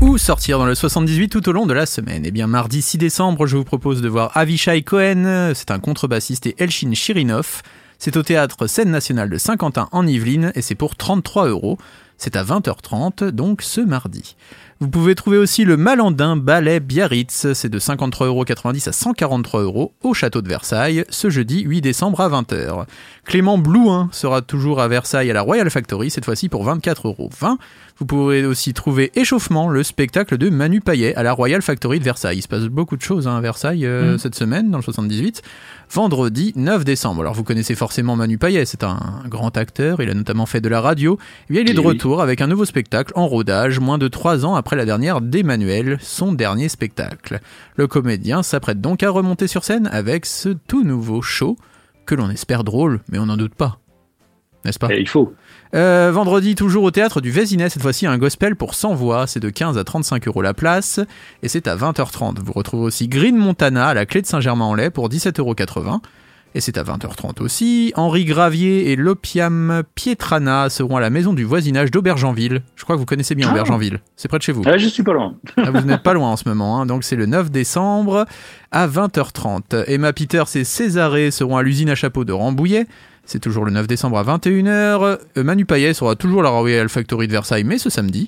Où 0.03 0.17
sortir 0.17 0.59
dans 0.59 0.65
le 0.65 0.75
78 0.75 1.29
tout 1.29 1.47
au 1.47 1.53
long 1.53 1.65
de 1.65 1.71
la 1.71 1.85
semaine 1.85 2.23
Eh 2.25 2.31
bien, 2.31 2.45
mardi 2.45 2.81
6 2.81 2.97
décembre, 2.97 3.47
je 3.47 3.55
vous 3.55 3.63
propose 3.63 4.01
de 4.01 4.09
voir 4.09 4.35
Avishai 4.35 4.81
Cohen, 4.81 5.53
c'est 5.55 5.71
un 5.71 5.79
contrebassiste, 5.79 6.45
et 6.45 6.55
Elchin 6.57 6.91
Chirinov. 6.91 7.61
C'est 7.99 8.17
au 8.17 8.21
théâtre 8.21 8.67
Scène 8.67 8.91
Nationale 8.91 9.29
de 9.29 9.37
Saint-Quentin 9.37 9.87
en 9.93 10.05
Yvelines 10.05 10.51
et 10.55 10.61
c'est 10.61 10.75
pour 10.75 10.97
33 10.97 11.47
euros. 11.47 11.77
C'est 12.17 12.35
à 12.35 12.43
20h30, 12.43 13.29
donc 13.29 13.61
ce 13.61 13.79
mardi. 13.79 14.35
Vous 14.81 14.89
pouvez 14.89 15.15
trouver 15.15 15.37
aussi 15.37 15.63
le 15.63 15.77
Malandin 15.77 16.35
Ballet 16.35 16.81
Biarritz, 16.81 17.53
c'est 17.53 17.69
de 17.69 17.79
53,90€ 17.79 18.89
à 18.89 18.91
143 18.91 19.61
euros 19.61 19.93
au 20.03 20.13
château 20.13 20.41
de 20.41 20.49
Versailles, 20.49 21.05
ce 21.07 21.29
jeudi 21.29 21.61
8 21.61 21.79
décembre 21.79 22.19
à 22.19 22.27
20h. 22.27 22.85
Clément 23.25 23.57
Blouin 23.57 24.09
sera 24.11 24.41
toujours 24.41 24.81
à 24.81 24.87
Versailles 24.89 25.31
à 25.31 25.33
la 25.33 25.41
Royal 25.41 25.69
Factory, 25.69 26.09
cette 26.09 26.25
fois-ci 26.25 26.49
pour 26.49 26.67
24,20€. 26.67 27.55
Vous 27.99 28.05
pourrez 28.05 28.45
aussi 28.45 28.73
trouver 28.73 29.11
Échauffement, 29.15 29.69
le 29.69 29.81
spectacle 29.83 30.37
de 30.37 30.49
Manu 30.49 30.81
Payet 30.81 31.15
à 31.15 31.23
la 31.23 31.31
Royal 31.31 31.61
Factory 31.61 31.99
de 31.99 32.03
Versailles. 32.03 32.39
Il 32.39 32.41
se 32.41 32.47
passe 32.49 32.63
beaucoup 32.65 32.97
de 32.97 33.01
choses 33.01 33.27
hein, 33.27 33.37
à 33.37 33.41
Versailles 33.41 33.85
euh, 33.85 34.17
cette 34.17 34.35
semaine, 34.35 34.71
dans 34.71 34.77
le 34.77 34.83
78. 34.83 35.41
Vendredi 35.89 36.51
9 36.57 36.83
décembre. 36.83 37.21
Alors 37.21 37.33
vous 37.33 37.43
connaissez 37.45 37.75
forcément 37.75 38.17
Manu 38.17 38.37
Payet, 38.37 38.65
c'est 38.65 38.83
un 38.83 38.99
grand 39.29 39.55
acteur, 39.55 40.01
il 40.01 40.09
a 40.09 40.13
notamment 40.13 40.45
fait 40.45 40.59
de 40.59 40.67
la 40.69 40.81
radio. 40.81 41.17
Eh 41.49 41.53
bien, 41.53 41.61
il 41.61 41.69
est 41.69 41.73
de 41.73 41.79
Eh 41.79 41.81
oui. 41.81 41.87
retour 41.93 42.21
avec 42.21 42.41
un 42.41 42.47
nouveau 42.47 42.65
spectacle 42.65 43.13
en 43.15 43.27
rodage, 43.27 43.79
moins 43.79 43.97
de 43.97 44.09
3 44.09 44.45
ans 44.45 44.55
après 44.55 44.75
la 44.75 44.85
dernière 44.85 45.21
d'Emmanuel, 45.21 45.97
son 46.01 46.33
dernier 46.33 46.67
spectacle. 46.67 47.39
Le 47.77 47.87
comédien 47.87 48.43
s'apprête 48.43 48.81
donc 48.81 49.01
à 49.01 49.09
remonter 49.09 49.47
sur 49.47 49.63
scène 49.63 49.87
avec 49.93 50.25
ce 50.25 50.49
tout 50.49 50.83
nouveau 50.83 51.21
show, 51.21 51.57
que 52.05 52.15
l'on 52.15 52.29
espère 52.29 52.63
drôle, 52.63 53.01
mais 53.09 53.19
on 53.19 53.25
n'en 53.25 53.37
doute 53.37 53.55
pas. 53.55 53.79
n'est-ce 54.65 54.79
pas 54.79 54.93
Et 54.93 54.99
il 54.99 55.07
faut. 55.07 55.33
Euh, 55.75 56.11
vendredi, 56.13 56.55
toujours 56.55 56.83
au 56.83 56.91
théâtre 56.91 57.21
du 57.21 57.31
Vésinet, 57.31 57.69
cette 57.69 57.81
fois-ci 57.81 58.05
un 58.05 58.17
gospel 58.17 58.55
pour 58.55 58.75
100 58.75 58.93
voix, 58.93 59.27
c'est 59.27 59.39
de 59.39 59.49
15 59.49 59.77
à 59.77 59.83
35 59.83 60.27
euros 60.27 60.41
la 60.41 60.53
place, 60.53 60.99
et 61.41 61.47
c'est 61.47 61.67
à 61.67 61.75
20h30. 61.75 62.39
Vous 62.43 62.53
retrouvez 62.53 62.83
aussi 62.83 63.07
Green 63.07 63.37
Montana 63.37 63.87
à 63.87 63.93
la 63.93 64.05
clé 64.05 64.21
de 64.21 64.27
Saint-Germain-en-Laye 64.27 64.91
pour 64.91 65.09
17,80 65.09 65.39
euros. 65.39 66.01
Et 66.55 66.61
c'est 66.61 66.77
à 66.77 66.83
20h30 66.83 67.41
aussi. 67.41 67.93
Henri 67.95 68.25
Gravier 68.25 68.91
et 68.91 68.95
l'Opiam 68.95 69.81
Pietrana 69.95 70.69
seront 70.69 70.97
à 70.97 71.01
la 71.01 71.09
maison 71.09 71.33
du 71.33 71.43
voisinage 71.43 71.89
d'Aubergenville. 71.89 72.61
Je 72.75 72.83
crois 72.83 72.95
que 72.95 72.99
vous 72.99 73.05
connaissez 73.07 73.33
bien 73.35 73.47
Ah. 73.49 73.53
Aubergenville. 73.53 74.01
C'est 74.15 74.27
près 74.27 74.37
de 74.37 74.43
chez 74.43 74.51
vous. 74.51 74.61
Ah, 74.65 74.77
je 74.77 74.87
suis 74.87 75.03
pas 75.03 75.13
loin. 75.13 75.35
Ah, 75.57 75.71
vous 75.71 75.81
n'êtes 75.81 76.03
pas 76.03 76.13
loin 76.13 76.29
en 76.29 76.37
ce 76.37 76.47
moment, 76.47 76.79
hein. 76.81 76.85
donc 76.85 77.03
c'est 77.03 77.15
le 77.15 77.25
9 77.25 77.49
décembre 77.49 78.25
à 78.71 78.87
20h30. 78.87 79.85
Emma 79.87 80.13
Peters 80.13 80.55
et 80.55 80.63
Césaré 80.63 81.31
seront 81.31 81.57
à 81.57 81.63
l'usine 81.63 81.89
à 81.89 81.95
chapeau 81.95 82.23
de 82.25 82.33
Rambouillet. 82.33 82.85
C'est 83.25 83.39
toujours 83.39 83.63
le 83.65 83.71
9 83.71 83.87
décembre 83.87 84.17
à 84.17 84.23
21h. 84.23 84.67
Euh, 85.37 85.43
Manu 85.43 85.65
Payet 85.65 85.93
sera 85.93 86.15
toujours 86.15 86.41
à 86.41 86.43
la 86.43 86.49
Royal 86.49 86.89
Factory 86.89 87.27
de 87.27 87.31
Versailles, 87.31 87.63
mais 87.63 87.77
ce 87.77 87.89
samedi. 87.89 88.27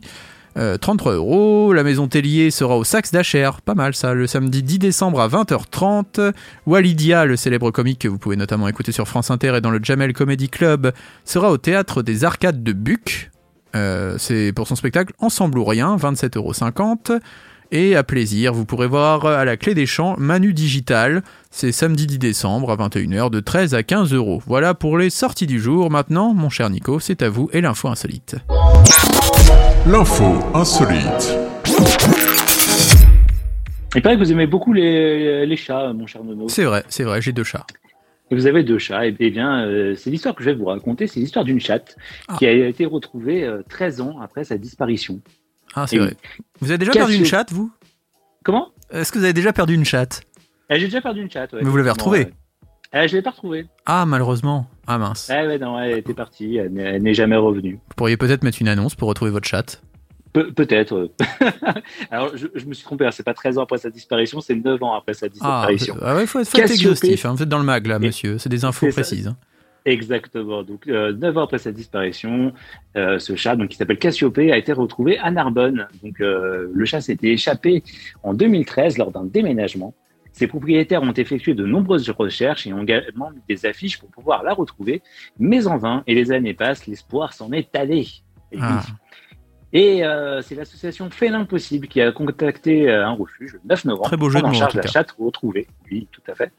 Euh, 0.57 0.77
33 0.77 1.13
euros. 1.13 1.74
La 1.74 1.83
maison 1.83 2.07
Tellier 2.07 2.50
sera 2.50 2.77
au 2.77 2.83
Saxe 2.83 3.12
d'Acher. 3.12 3.50
Pas 3.65 3.75
mal 3.75 3.93
ça. 3.93 4.13
Le 4.13 4.25
samedi 4.25 4.63
10 4.63 4.79
décembre 4.79 5.19
à 5.19 5.27
20h30. 5.27 6.33
Walidia, 6.65 7.25
le 7.25 7.35
célèbre 7.35 7.71
comique 7.71 8.00
que 8.00 8.07
vous 8.07 8.17
pouvez 8.17 8.38
notamment 8.38 8.67
écouter 8.67 8.91
sur 8.91 9.07
France 9.07 9.31
Inter 9.31 9.55
et 9.57 9.62
dans 9.62 9.71
le 9.71 9.79
Jamel 9.81 10.13
Comedy 10.13 10.50
Club, 10.50 10.93
sera 11.25 11.51
au 11.51 11.57
théâtre 11.57 12.03
des 12.03 12.24
Arcades 12.24 12.63
de 12.63 12.71
Buc. 12.71 13.31
Euh, 13.75 14.15
c'est 14.17 14.53
pour 14.53 14.67
son 14.67 14.75
spectacle 14.75 15.13
Ensemble 15.19 15.59
ou 15.59 15.65
rien, 15.65 15.97
27,50 15.97 16.38
euros. 16.38 16.53
Et 17.72 17.95
à 17.95 18.03
plaisir, 18.03 18.53
vous 18.53 18.65
pourrez 18.65 18.88
voir 18.88 19.25
à 19.25 19.43
la 19.43 19.57
clé 19.57 19.74
des 19.74 19.86
champs 19.86 20.15
Manu 20.17 20.53
Digital. 20.53 21.24
C'est 21.50 21.72
samedi 21.72 22.05
10 22.07 22.19
décembre 22.19 22.72
à 22.72 22.75
21h 22.75 23.29
de 23.29 23.39
13 23.39 23.74
à 23.74 23.84
15 23.84 24.13
euros. 24.13 24.41
Voilà 24.45 24.74
pour 24.74 24.98
les 24.98 25.10
sorties 25.10 25.48
du 25.48 25.60
jour. 25.60 25.89
Maintenant, 25.89 26.34
mon 26.34 26.50
cher 26.50 26.69
Nico, 26.69 27.00
c'est 27.00 27.22
à 27.22 27.29
vous 27.29 27.50
et 27.53 27.62
l'info 27.62 27.88
insolite. 27.88 28.36
L'info 29.88 30.25
insolite. 30.53 31.36
Il 33.95 34.01
paraît 34.01 34.15
que 34.15 34.19
vous 34.22 34.31
aimez 34.31 34.48
beaucoup 34.48 34.74
les, 34.74 35.45
les 35.45 35.55
chats, 35.57 35.91
mon 35.93 36.05
cher 36.05 36.24
Nono. 36.24 36.48
C'est 36.50 36.65
vrai, 36.65 36.84
c'est 36.89 37.03
vrai, 37.03 37.22
j'ai 37.22 37.31
deux 37.31 37.43
chats. 37.45 37.65
Et 38.29 38.36
vous 38.36 38.45
avez 38.48 38.63
deux 38.63 38.79
chats. 38.79 39.05
Et, 39.07 39.15
eh 39.19 39.29
bien, 39.31 39.65
euh, 39.65 39.95
c'est 39.95 40.10
l'histoire 40.10 40.36
que 40.36 40.43
je 40.43 40.50
vais 40.50 40.55
vous 40.55 40.65
raconter. 40.65 41.07
C'est 41.07 41.19
l'histoire 41.19 41.45
d'une 41.45 41.60
chatte 41.60 41.95
Ah. 42.27 42.36
qui 42.38 42.45
a 42.45 42.51
été 42.51 42.86
retrouvée 42.86 43.43
euh, 43.43 43.62
13 43.69 44.01
ans 44.01 44.19
après 44.22 44.43
sa 44.43 44.57
disparition. 44.57 45.22
Ah, 45.75 45.86
c'est 45.88 45.98
vrai. 45.98 46.15
Vous 46.62 46.70
avez 46.72 46.77
déjà 46.77 46.91
perdu 46.91 47.15
une 47.15 47.25
chatte, 47.25 47.51
vous? 47.51 47.72
Comment? 48.44 48.70
Est-ce 48.91 49.12
que 49.12 49.17
vous 49.17 49.24
avez 49.25 49.34
déjà 49.34 49.51
perdu 49.53 49.74
une 49.74 49.86
chatte? 49.86 50.22
Ah, 50.70 50.77
J'ai 50.77 50.86
déjà 50.86 51.01
perdu 51.01 51.22
une 51.22 51.29
chatte. 51.29 51.53
ouais, 51.53 51.60
Mais 51.63 51.70
vous 51.70 51.77
l'avez 51.77 51.89
retrouvée? 51.91 52.20
Ouais. 52.25 52.34
Ah, 52.91 53.08
je 53.08 53.15
l'ai 53.15 53.22
pas 53.22 53.32
retrouvée. 53.32 53.67
Ah, 53.86 54.05
malheureusement. 54.05 54.67
Ah 54.88 54.98
mince. 54.98 55.29
Ah 55.29 55.46
ouais, 55.46 55.58
non, 55.58 55.79
elle 55.79 55.98
était 55.98 56.13
partie. 56.13 56.55
Elle 56.58 56.72
n'est- 56.72 57.13
jamais 57.13 57.36
revenue. 57.36 57.74
Vous 57.89 57.96
pourriez 57.96 58.15
peut-être 58.17 58.44
mettre 58.44 58.60
une 58.62 58.67
annonce 58.70 58.96
pour 58.96 59.10
retrouver 59.10 59.32
votre 59.32 59.48
chatte? 59.48 59.82
Pe- 60.32 60.51
Peut-être. 60.53 61.12
Alors, 62.12 62.36
je, 62.38 62.48
je 62.55 62.65
me 62.65 62.74
suis 62.74 62.84
trompé. 62.86 63.05
hein, 63.05 63.12
C'est 63.12 63.24
pas 63.24 63.34
13 63.34 63.58
ans 63.58 63.63
après 63.63 63.79
sa 63.79 63.89
disparition, 63.89 64.39
c'est 64.41 64.55
9 64.55 64.82
ans 64.84 64.94
après 64.94 65.13
sa 65.13 65.25
Ah, 65.25 65.29
disparition. 65.29 65.98
ah 66.01 66.15
ouais, 66.15 66.25
faut 66.27 66.39
être, 66.39 66.48
faut 66.50 66.58
être 66.58 66.72
exhaustif. 66.72 67.25
hein. 67.25 67.34
Vous 67.34 67.44
êtes 67.44 67.50
dans 67.50 67.58
le 67.58 67.63
mag, 67.65 67.86
là, 67.88 68.00
monsieur. 68.00 68.38
C'est 68.38 68.50
des 68.50 68.64
infos 68.66 68.88
c'est 68.92 69.03
ça. 69.03 69.35
Exactement. 69.85 70.63
Donc, 70.63 70.87
euh, 70.87 71.13
9 71.13 71.37
ans 71.37 71.43
après 71.43 71.59
sa 71.59 71.71
disparition, 71.71 72.53
euh, 72.95 73.19
ce 73.19 73.35
chat, 73.35 73.55
donc 73.55 73.69
qui 73.69 73.77
s'appelle 73.77 74.00
Cassiopée, 74.00 74.51
a 74.51 74.57
été 74.57 74.74
retrouvé 74.74 75.19
à 75.19 75.29
Narbonne. 75.29 75.87
Donc, 76.03 76.19
euh, 76.21 76.71
le 76.74 76.85
chat 76.85 77.01
s'était 77.01 77.29
échappé 77.29 77.83
en 78.24 78.33
2013 78.33 78.98
lors 78.98 79.11
d'un 79.11 79.24
déménagement. 79.24 79.93
Ses 80.33 80.48
propriétaires 80.48 81.03
ont 81.03 81.13
effectué 81.13 81.53
de 81.53 81.65
nombreuses 81.65 82.09
recherches 82.09 82.65
et 82.65 82.74
ont 82.74 82.81
également 82.81 83.29
mis 83.31 83.41
des 83.48 83.65
affiches 83.67 84.00
pour 84.00 84.09
pouvoir 84.09 84.43
la 84.43 84.53
retrouver, 84.53 85.01
mais 85.39 85.67
en 85.67 85.77
vain. 85.77 86.03
Et 86.07 86.15
les 86.15 86.31
années 86.31 86.55
passent, 86.55 86.87
l'espoir 86.87 87.33
s'en 87.33 87.51
est 87.51 87.74
allé. 87.75 88.07
Oui. 88.51 88.59
Et, 89.75 90.05
euh, 90.05 90.42
c'est 90.42 90.55
l'association 90.55 91.09
Fait 91.09 91.27
l'impossible 91.27 91.88
qui 91.88 92.00
a 92.00 92.09
contacté 92.14 92.90
euh, 92.90 93.05
un 93.05 93.11
refuge 93.11 93.51
le 93.55 93.59
9 93.66 93.85
novembre 93.85 94.07
Très 94.07 94.16
beau 94.16 94.29
jeu 94.29 94.40
de 94.40 94.46
en 94.46 94.53
charge 94.53 94.72
tout 94.72 94.77
la 94.77 94.88
chatte 94.88 95.14
retrouvée. 95.20 95.68
Oui, 95.92 96.07
tout 96.14 96.22
à 96.31 96.33
fait. 96.33 96.53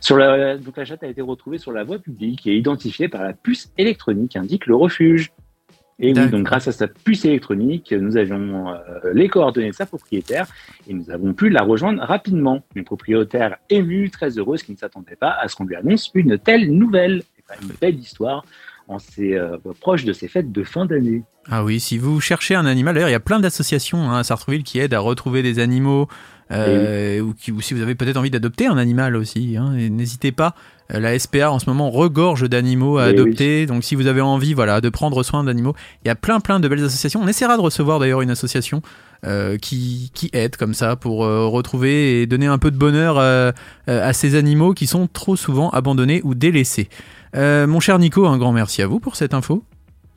Sur 0.00 0.16
la, 0.16 0.56
donc 0.56 0.78
la 0.78 0.86
chatte 0.86 1.02
a 1.02 1.06
été 1.06 1.20
retrouvée 1.20 1.58
sur 1.58 1.70
la 1.70 1.84
voie 1.84 1.98
publique 1.98 2.46
et 2.46 2.56
identifiée 2.56 3.08
par 3.08 3.24
la 3.24 3.34
puce 3.34 3.70
électronique, 3.76 4.36
indique 4.36 4.64
le 4.64 4.74
refuge. 4.74 5.32
Et 5.98 6.14
oui, 6.14 6.30
donc 6.30 6.44
grâce 6.44 6.66
à 6.66 6.72
sa 6.72 6.88
puce 6.88 7.26
électronique, 7.26 7.92
nous 7.92 8.16
avions 8.16 8.70
euh, 8.70 8.78
les 9.12 9.28
coordonnées 9.28 9.70
de 9.70 9.74
sa 9.74 9.84
propriétaire 9.84 10.46
et 10.88 10.94
nous 10.94 11.10
avons 11.10 11.34
pu 11.34 11.50
la 11.50 11.62
rejoindre 11.62 12.02
rapidement. 12.02 12.62
Une 12.74 12.84
propriétaire 12.84 13.58
émue, 13.68 14.08
très 14.08 14.38
heureuse, 14.38 14.62
qui 14.62 14.72
ne 14.72 14.78
s'attendait 14.78 15.16
pas 15.16 15.36
à 15.38 15.46
ce 15.46 15.56
qu'on 15.56 15.66
lui 15.66 15.76
annonce 15.76 16.10
une 16.14 16.38
telle 16.38 16.72
nouvelle. 16.72 17.22
Une 17.60 17.74
belle 17.78 17.98
histoire 17.98 18.46
en 18.92 18.98
ces, 18.98 19.34
euh, 19.34 19.56
proche 19.80 20.04
de 20.04 20.12
ces 20.12 20.28
fêtes 20.28 20.52
de 20.52 20.64
fin 20.64 20.86
d'année. 20.86 21.22
Ah 21.50 21.64
oui, 21.64 21.80
si 21.80 21.98
vous 21.98 22.20
cherchez 22.20 22.54
un 22.54 22.66
animal, 22.66 22.94
d'ailleurs, 22.94 23.08
il 23.08 23.12
y 23.12 23.16
a 23.16 23.20
plein 23.20 23.40
d'associations 23.40 24.10
hein, 24.10 24.18
à 24.18 24.24
Sartreville 24.24 24.62
qui 24.62 24.78
aident 24.78 24.94
à 24.94 25.00
retrouver 25.00 25.42
des 25.42 25.58
animaux, 25.58 26.08
euh, 26.52 27.20
ou, 27.20 27.34
qui, 27.34 27.50
ou 27.50 27.60
si 27.60 27.74
vous 27.74 27.82
avez 27.82 27.94
peut-être 27.94 28.16
envie 28.16 28.30
d'adopter 28.30 28.66
un 28.66 28.76
animal 28.76 29.16
aussi, 29.16 29.56
hein, 29.56 29.72
n'hésitez 29.72 30.30
pas. 30.32 30.54
Euh, 30.94 31.00
La 31.00 31.18
SPA 31.18 31.50
en 31.50 31.58
ce 31.58 31.68
moment 31.68 31.90
regorge 31.90 32.48
d'animaux 32.48 32.98
à 32.98 33.04
oui. 33.04 33.10
adopter, 33.10 33.66
donc 33.66 33.82
si 33.82 33.94
vous 33.94 34.06
avez 34.06 34.20
envie, 34.20 34.54
voilà, 34.54 34.80
de 34.80 34.88
prendre 34.88 35.22
soin 35.22 35.42
d'animaux, 35.44 35.74
il 36.04 36.08
y 36.08 36.10
a 36.10 36.14
plein 36.14 36.40
plein 36.40 36.60
de 36.60 36.68
belles 36.68 36.84
associations. 36.84 37.20
On 37.22 37.28
essaiera 37.28 37.56
de 37.56 37.62
recevoir 37.62 37.98
d'ailleurs 37.98 38.20
une 38.20 38.30
association 38.30 38.82
euh, 39.24 39.56
qui, 39.56 40.10
qui 40.14 40.30
aide 40.32 40.56
comme 40.56 40.74
ça 40.74 40.96
pour 40.96 41.24
euh, 41.24 41.46
retrouver 41.46 42.20
et 42.20 42.26
donner 42.26 42.46
un 42.46 42.58
peu 42.58 42.70
de 42.70 42.76
bonheur 42.76 43.18
à 43.86 44.12
ces 44.12 44.34
animaux 44.36 44.74
qui 44.74 44.86
sont 44.86 45.08
trop 45.08 45.36
souvent 45.36 45.70
abandonnés 45.70 46.20
ou 46.24 46.34
délaissés. 46.34 46.88
Euh, 47.34 47.66
mon 47.66 47.80
cher 47.80 47.98
Nico, 47.98 48.26
un 48.26 48.38
grand 48.38 48.52
merci 48.52 48.82
à 48.82 48.86
vous 48.86 49.00
pour 49.00 49.16
cette 49.16 49.34
info. 49.34 49.64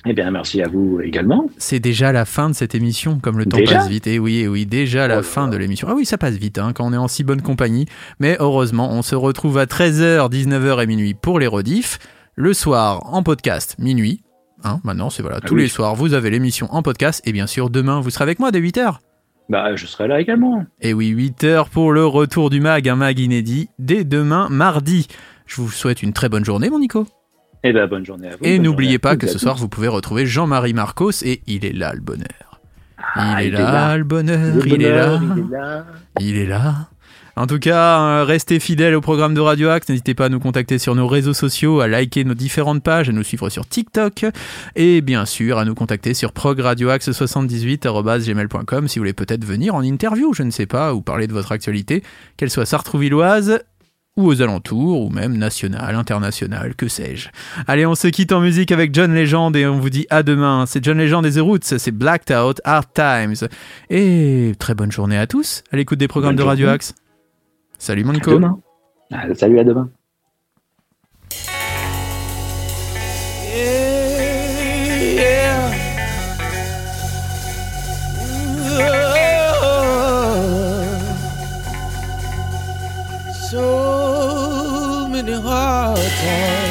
Eh 0.08 0.14
bien, 0.14 0.30
merci 0.30 0.62
à 0.62 0.68
vous 0.68 1.00
également. 1.02 1.48
C'est 1.58 1.80
déjà 1.80 2.12
la 2.12 2.26
fin 2.26 2.50
de 2.50 2.54
cette 2.54 2.76
émission, 2.76 3.20
comme 3.20 3.40
le 3.40 3.46
temps 3.48 3.58
Déjà 3.58 3.78
passe 3.78 3.90
vite. 3.90 4.06
Et 4.06 4.20
oui, 4.20 4.46
oui, 4.48 4.68
déjà 4.68 5.08
la 5.08 5.20
Oh 5.20 5.24
fin 5.24 5.48
de 5.48 5.58
l'émission. 5.58 5.88
Ah 5.90 5.96
oui, 5.96 6.06
ça 6.06 6.20
passe 6.20 6.36
vite 6.36 6.60
hein, 6.60 6.74
quand 6.76 6.86
on 6.86 6.94
est 6.94 6.98
en 6.98 7.08
si 7.08 7.24
bonne 7.24 7.42
compagnie. 7.42 7.88
Mais 8.20 8.38
heureusement, 8.40 8.92
on 8.92 9.02
se 9.02 9.16
retrouve 9.16 9.58
à 9.58 9.66
13h, 9.66 10.30
19h 10.32 10.84
et 10.84 10.86
minuit 10.86 11.14
pour 11.16 11.40
les 11.40 11.48
rediffs. 11.48 11.98
Le 12.36 12.54
soir, 12.54 13.02
en 13.14 13.24
podcast, 13.24 13.78
minuit. 13.80 14.22
Hein, 14.64 14.80
maintenant, 14.84 15.10
c'est 15.10 15.24
voilà, 15.24 15.40
Ah 15.42 15.48
tous 15.48 15.56
oui. 15.56 15.64
les 15.64 15.68
soirs, 15.70 15.96
vous 15.96 16.14
avez 16.14 16.30
l'émission 16.30 16.68
en 16.72 16.84
podcast. 16.84 17.22
Et 17.26 17.32
bien 17.32 17.48
sûr, 17.48 17.72
demain, 17.72 18.00
vous 18.00 18.12
serez 18.12 18.24
avec 18.24 18.38
moi 18.40 18.52
dès 18.52 18.60
8h. 18.62 18.98
Bah, 19.50 19.76
je 19.76 19.86
serai 19.88 20.08
là 20.08 20.20
également. 20.20 20.66
Et 20.82 20.94
oui, 20.94 21.14
8h 21.14 21.70
pour 21.70 21.92
le 21.92 22.06
retour 22.06 22.50
du 22.52 22.60
mag, 22.62 22.88
un 22.88 22.96
mag 22.96 23.18
inédit, 23.18 23.70
dès 23.80 24.04
demain, 24.04 24.50
mardi. 24.52 25.08
Je 25.46 25.62
vous 25.62 25.70
souhaite 25.70 26.04
une 26.04 26.14
très 26.14 26.30
bonne 26.30 26.46
journée, 26.46 26.70
mon 26.70 26.80
Nico. 26.80 27.08
Eh 27.64 27.74
ben, 27.74 27.88
bonne 27.88 28.06
journée 28.06 28.28
à 28.28 28.32
vous. 28.32 28.44
Et 28.44 28.60
n'oubliez 28.60 29.00
pas 29.00 29.16
que 29.16 29.26
et 29.26 29.30
ce 29.30 29.40
soir, 29.40 29.56
vous 29.56 29.70
pouvez 29.70 29.88
retrouver 29.88 30.26
Jean-Marie 30.26 30.74
Marcos 30.74 31.24
et 31.24 31.42
il 31.48 31.66
est 31.66 31.74
là, 31.74 31.94
le 31.94 32.02
bonheur. 32.02 32.60
Ah, 33.16 33.44
il, 33.44 33.48
est 33.48 33.58
là, 33.58 33.98
le 33.98 34.04
bonheur, 34.04 34.56
Le 34.56 34.68
il 34.68 34.82
est 34.82 34.92
là. 34.92 35.20
il 35.22 35.40
est 35.40 35.50
là. 35.50 35.86
Il 36.20 36.38
est 36.38 36.46
là. 36.46 36.90
En 37.38 37.48
tout 37.48 37.60
cas, 37.60 38.00
euh, 38.00 38.24
restez 38.24 38.62
fidèles 38.62 38.96
au 38.96 39.02
programme 39.02 39.34
de 39.34 39.42
Radio 39.42 39.68
Axe. 39.68 39.90
N'hésitez 39.90 40.14
pas 40.14 40.24
à 40.26 40.30
nous 40.30 40.40
contacter 40.40 40.78
sur 40.78 40.96
nos 40.96 41.08
réseaux 41.08 41.34
sociaux, 41.34 41.82
à 41.82 41.88
liker 41.88 42.24
nos 42.24 42.34
différentes 42.34 42.82
pages, 42.82 43.10
à 43.10 43.12
nous 43.12 43.24
suivre 43.24 43.50
sur 43.50 43.68
TikTok 43.68 44.26
et 44.78 45.02
bien 45.02 45.26
sûr 45.26 45.58
à 45.58 45.66
nous 45.66 45.76
contacter 45.76 46.14
sur 46.14 46.32
progradioaxe78.gmail.com 46.32 48.88
si 48.88 49.00
vous 49.00 49.02
voulez 49.02 49.14
peut-être 49.14 49.44
venir 49.44 49.76
en 49.76 49.82
interview, 49.82 50.34
je 50.34 50.44
ne 50.44 50.52
sais 50.52 50.66
pas, 50.66 50.94
ou 50.94 51.02
parler 51.02 51.28
de 51.28 51.34
votre 51.34 51.52
actualité, 51.52 52.04
qu'elle 52.38 52.50
soit 52.50 52.66
sartrouvilloise 52.66 53.60
ou 54.18 54.28
aux 54.28 54.42
alentours, 54.42 55.02
ou 55.02 55.10
même 55.10 55.38
nationale, 55.38 55.94
internationale, 55.96 56.74
que 56.76 56.88
sais-je. 56.88 57.30
Allez, 57.68 57.86
on 57.86 57.96
se 57.96 58.08
quitte 58.08 58.32
en 58.32 58.40
musique 58.40 58.72
avec 58.72 58.94
John 58.94 59.14
Legend 59.14 59.56
et 59.56 59.66
on 59.68 59.80
vous 59.80 59.90
dit 59.90 60.08
à 60.10 60.24
demain. 60.24 60.66
C'est 60.66 60.84
John 60.84 60.98
Legend 60.98 61.26
et 61.26 61.32
The 61.34 61.40
Roots, 61.40 61.64
c'est 61.64 61.92
Blacked 61.92 62.36
Out, 62.36 62.62
Hard 62.64 62.88
Times. 62.94 63.48
Et 63.90 64.54
très 64.58 64.74
bonne 64.74 64.92
journée 64.92 65.18
à 65.18 65.28
tous 65.28 65.64
à 65.72 65.76
l'écoute 65.78 66.00
des 66.00 66.08
programmes 66.08 66.36
Bonne 66.36 66.46
de 66.46 66.50
Radio. 66.50 66.70
Axe. 66.70 66.96
Salut 67.78 68.04
mon 68.06 68.12
À 68.12 68.14
Nico. 68.14 68.32
demain. 68.32 68.58
Ah, 69.12 69.26
salut, 69.36 69.60
à 69.60 69.64
demain. 69.64 69.90
Hard 85.86 86.65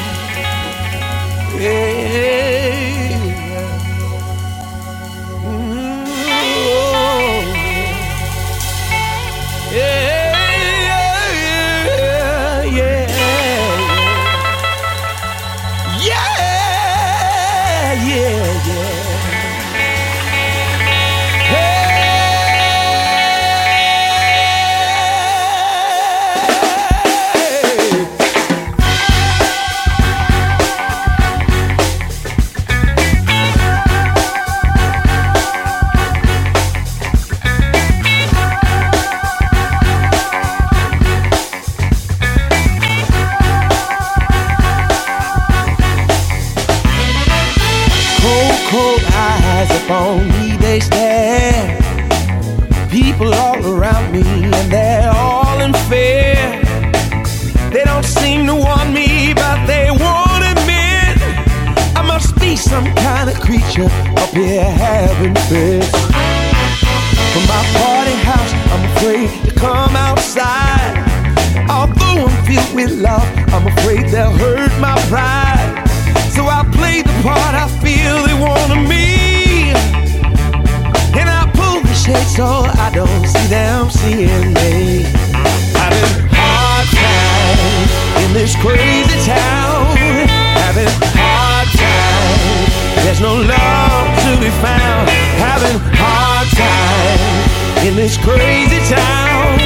crazy 98.17 98.79
town. 98.89 99.59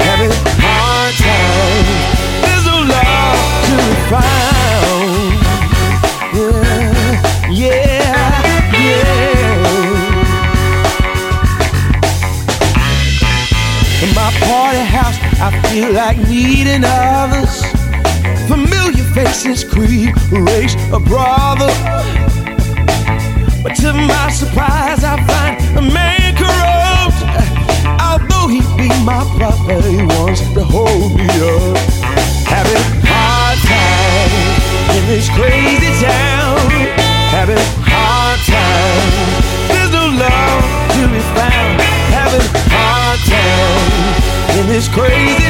Having 0.00 0.32
hard 0.60 1.14
time. 1.16 1.86
There's 2.42 2.66
no 2.66 2.78
love 2.94 3.40
to 3.66 3.74
be 3.86 3.96
found. 4.12 5.32
Yeah, 6.34 7.50
yeah, 7.50 8.72
yeah. 8.72 9.18
In 14.02 14.10
my 14.14 14.30
party 14.46 14.84
house, 14.96 15.18
I 15.40 15.50
feel 15.68 15.90
like 15.92 16.18
needing 16.28 16.84
others. 16.84 17.62
Familiar 18.46 19.04
faces 19.12 19.64
creep, 19.64 20.14
race 20.30 20.76
a 20.92 21.00
brother. 21.00 21.72
But 23.62 23.74
to 23.76 23.92
my 23.92 24.30
surprise, 24.30 25.02
I 25.04 25.16
he 29.68 30.02
wants 30.02 30.40
to 30.54 30.64
hold 30.64 31.12
me 31.14 31.28
up. 31.28 31.76
Having 32.48 32.84
hard 33.04 33.58
time 33.68 34.96
in 34.96 35.06
this 35.06 35.28
crazy 35.28 35.92
town. 36.00 36.56
Having 37.28 37.60
hard 37.84 38.40
time. 38.48 39.12
There's 39.68 39.92
no 39.92 40.08
love 40.08 40.64
to 40.96 41.02
be 41.12 41.20
found. 41.36 41.80
Having 42.16 42.48
hard 42.72 43.20
time 43.28 44.58
in 44.58 44.66
this 44.68 44.88
crazy 44.88 45.47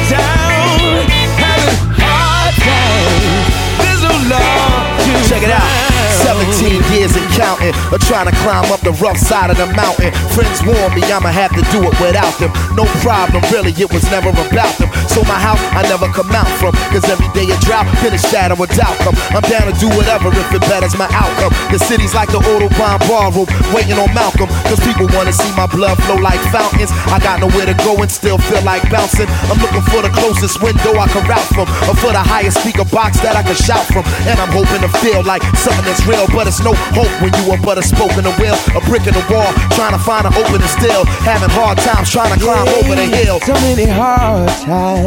counting, 7.39 7.71
or 7.87 7.99
trying 8.03 8.27
to 8.27 8.35
climb 8.43 8.67
up 8.67 8.83
the 8.83 8.91
rough 8.99 9.15
side 9.15 9.47
of 9.49 9.55
the 9.55 9.71
mountain. 9.71 10.11
Friends 10.35 10.59
warn 10.67 10.91
me 10.91 10.99
I'ma 11.07 11.31
have 11.31 11.55
to 11.55 11.63
do 11.71 11.79
it 11.87 11.95
without 12.03 12.35
them. 12.35 12.51
No 12.75 12.83
problem, 12.99 13.39
really, 13.47 13.71
it 13.71 13.87
was 13.87 14.03
never 14.11 14.27
about 14.35 14.75
them. 14.75 14.91
So 15.09 15.25
my 15.25 15.39
house, 15.41 15.59
I 15.73 15.81
never 15.89 16.07
come 16.13 16.29
out 16.31 16.49
from. 16.61 16.73
Cause 16.93 17.05
every 17.09 17.29
day 17.33 17.49
a 17.49 17.57
drought, 17.65 17.89
finish 17.99 18.21
that 18.29 18.53
or 18.53 18.57
without 18.61 18.93
come. 19.01 19.17
I'm 19.33 19.43
down 19.49 19.65
to 19.65 19.75
do 19.81 19.89
whatever 19.97 20.29
if 20.29 20.49
it 20.53 20.61
betters 20.69 20.93
my 20.95 21.09
outcome. 21.11 21.53
The 21.73 21.79
city's 21.81 22.13
like 22.13 22.29
the 22.29 22.39
Autobahn 22.39 23.01
ballroom, 23.09 23.49
waiting 23.73 23.97
on 23.97 24.13
Malcolm. 24.13 24.49
Cause 24.69 24.79
people 24.85 25.09
wanna 25.17 25.33
see 25.33 25.49
my 25.57 25.65
blood 25.65 25.97
flow 26.05 26.21
like 26.21 26.39
fountains. 26.53 26.93
I 27.09 27.17
got 27.19 27.41
nowhere 27.41 27.65
to 27.65 27.77
go 27.81 27.97
and 27.99 28.09
still 28.11 28.37
feel 28.49 28.61
like 28.63 28.85
bouncing. 28.93 29.27
I'm 29.49 29.57
looking 29.59 29.83
for 29.89 30.01
the 30.05 30.13
closest 30.13 30.61
window 30.61 30.93
I 30.97 31.07
can 31.09 31.25
route 31.25 31.49
from, 31.53 31.67
or 31.89 31.95
for 31.97 32.13
the 32.13 32.21
highest 32.21 32.61
speaker 32.61 32.85
box 32.85 33.19
that 33.25 33.35
I 33.35 33.43
can 33.43 33.57
shout 33.57 33.85
from. 33.89 34.05
And 34.29 34.37
I'm 34.37 34.53
hoping 34.53 34.81
to 34.85 34.91
feel 35.01 35.25
like 35.25 35.41
something 35.57 35.85
that's 35.85 36.05
real, 36.05 36.29
but 36.29 36.45
it's 36.45 36.61
no 36.61 36.73
hope 36.93 37.11
when 37.21 37.33
you 37.41 37.51
are 37.51 37.61
but 37.61 37.77
a 37.77 37.83
spoke 37.83 38.13
in 38.17 38.23
the 38.23 38.33
wheel, 38.37 38.55
a 38.77 38.81
brick 38.85 39.05
in 39.09 39.13
the 39.13 39.25
wall, 39.31 39.49
trying 39.73 39.93
to 39.97 40.01
find 40.01 40.25
an 40.29 40.33
opening 40.37 40.69
still, 40.69 41.05
having 41.25 41.49
hard 41.49 41.77
times 41.79 42.09
trying 42.09 42.33
to 42.33 42.39
climb 42.39 42.67
over 42.77 42.95
the 42.95 43.07
hill. 43.09 43.39
So 43.41 43.53
many 43.65 43.85
hard 43.85 44.49
times, 44.65 44.98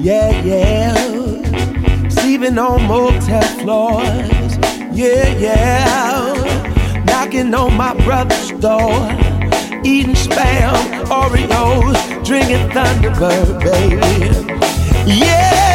yeah, 0.00 0.42
yeah. 0.42 2.08
Sleeping 2.08 2.58
on 2.58 2.82
motel 2.86 3.42
floors, 3.60 4.56
yeah, 4.92 5.28
yeah. 5.38 7.04
Knocking 7.06 7.54
on 7.54 7.76
my 7.76 7.94
brother's 8.04 8.50
door, 8.60 8.92
eating 9.84 10.14
spam, 10.14 10.74
Oreos, 11.06 12.24
drinking 12.24 12.68
Thunderbird, 12.70 13.60
baby. 13.60 14.00
Yeah, 15.06 15.72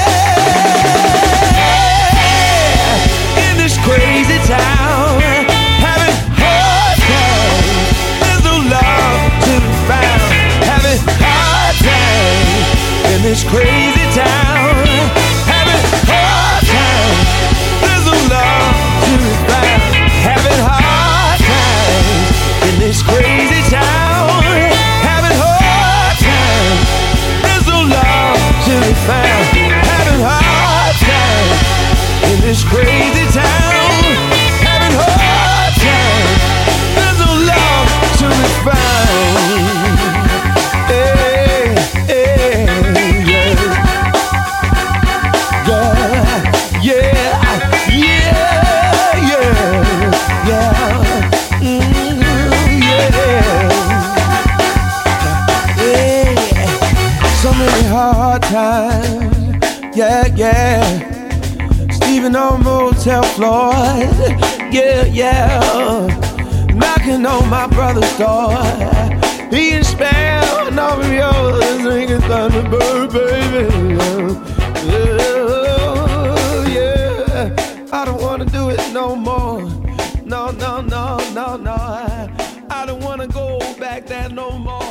in 3.49 3.57
this 3.57 3.77
crazy 3.83 4.16
is 13.37 13.43
crazy. 13.43 13.76
hard 57.97 58.43
time. 58.43 59.59
Yeah, 59.93 60.27
yeah. 60.35 60.81
Sleeping 61.91 62.35
on 62.35 62.63
motel 62.63 63.23
floors. 63.35 64.17
Yeah, 64.71 65.05
yeah. 65.05 66.07
Knocking 66.73 67.25
on 67.25 67.49
my 67.49 67.67
brother's 67.67 68.17
door. 68.17 68.53
Being 69.49 69.83
spelled 69.83 70.77
of 70.77 71.11
yours. 71.11 71.83
Ringing 71.83 72.21
Thunderbird, 72.29 73.11
baby. 73.13 73.65
Yeah, 74.91 75.17
yeah. 76.75 77.89
I 77.91 78.05
don't 78.05 78.21
wanna 78.21 78.45
do 78.45 78.69
it 78.69 78.93
no 78.93 79.15
more. 79.15 79.61
No, 80.23 80.51
no, 80.51 80.81
no, 80.81 81.17
no, 81.33 81.57
no. 81.57 81.77
I 82.69 82.83
don't 82.85 83.03
wanna 83.03 83.27
go 83.27 83.59
back 83.79 84.05
there 84.05 84.29
no 84.29 84.51
more. 84.51 84.86